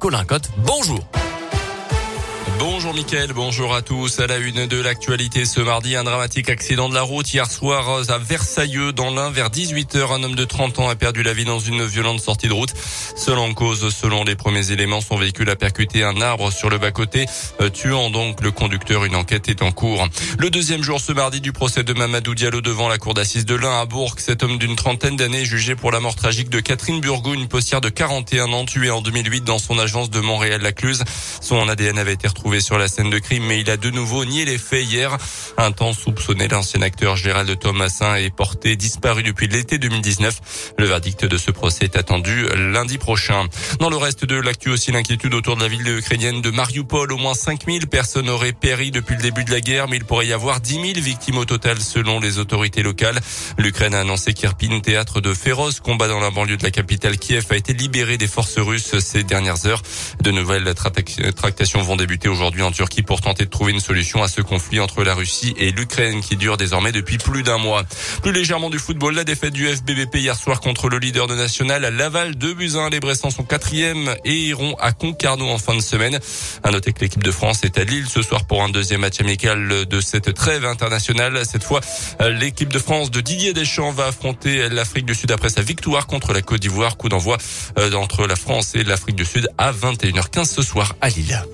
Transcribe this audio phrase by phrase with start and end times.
[0.00, 0.48] Colin Cotte.
[0.56, 0.98] Bonjour.
[2.60, 4.20] Bonjour Mickaël, bonjour à tous.
[4.20, 8.02] À la une de l'actualité ce mardi, un dramatique accident de la route hier soir
[8.06, 10.12] à Versailleux dans l'Ain vers 18h.
[10.12, 12.74] Un homme de 30 ans a perdu la vie dans une violente sortie de route.
[13.16, 17.24] Selon cause, selon les premiers éléments, son véhicule a percuté un arbre sur le bas-côté,
[17.62, 19.06] euh, tuant donc le conducteur.
[19.06, 20.06] Une enquête est en cours.
[20.38, 23.54] Le deuxième jour ce mardi du procès de Mamadou Diallo devant la cour d'assises de
[23.54, 24.16] l'Ain à Bourg.
[24.18, 27.80] Cet homme d'une trentaine d'années jugé pour la mort tragique de Catherine Burgot, une postière
[27.80, 31.04] de 41 ans tuée en 2008 dans son agence de Montréal-Lacluse.
[31.40, 34.24] Son ADN avait été retrouvé sur la scène de crime, mais il a de nouveau
[34.24, 35.16] nié les faits hier.
[35.56, 40.74] Un temps soupçonné, l'ancien acteur Gérald Thomasin est porté disparu depuis l'été 2019.
[40.76, 43.46] Le verdict de ce procès est attendu lundi prochain.
[43.78, 47.12] Dans le reste de l'actu aussi, l'inquiétude autour de la ville ukrainienne de Mariupol.
[47.12, 50.26] Au moins 5000 personnes auraient péri depuis le début de la guerre, mais il pourrait
[50.26, 53.20] y avoir 10 000 victimes au total selon les autorités locales.
[53.58, 57.46] L'Ukraine a annoncé qu'Irpin, théâtre de féroces combats dans la banlieue de la capitale Kiev,
[57.50, 59.82] a été libéré des forces russes ces dernières heures.
[60.20, 60.74] De nouvelles
[61.36, 64.40] tractations vont débuter aujourd'hui aujourd'hui en Turquie pour tenter de trouver une solution à ce
[64.40, 67.82] conflit entre la Russie et l'Ukraine qui dure désormais depuis plus d'un mois.
[68.22, 71.82] Plus légèrement du football, la défaite du FBBP hier soir contre le leader de National,
[71.94, 72.88] Laval, 2 buts 1.
[72.88, 76.18] Les Bressans sont quatrième et iront à Concarneau en fin de semaine.
[76.62, 79.20] À noter que l'équipe de France est à Lille ce soir pour un deuxième match
[79.20, 81.44] amical de cette trêve internationale.
[81.44, 81.82] Cette fois,
[82.20, 86.32] l'équipe de France de Didier Deschamps va affronter l'Afrique du Sud après sa victoire contre
[86.32, 86.96] la Côte d'Ivoire.
[86.96, 87.36] Coup d'envoi
[87.78, 91.44] euh, entre la France et l'Afrique du Sud à 21h15 ce soir à Lille.